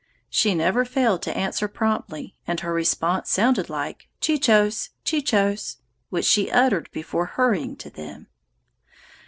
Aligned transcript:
She 0.31 0.55
never 0.55 0.83
failed 0.83 1.21
to 1.21 1.37
answer 1.37 1.67
promptly, 1.67 2.35
and 2.47 2.61
her 2.61 2.73
response 2.73 3.29
sounded 3.29 3.69
like 3.69 4.07
chee 4.19 4.39
chos, 4.39 4.89
chee 5.03 5.21
chos, 5.21 5.77
which 6.09 6.25
she 6.25 6.49
uttered 6.49 6.89
before 6.91 7.27
hurrying 7.27 7.75
to 7.75 7.91
them. 7.91 8.25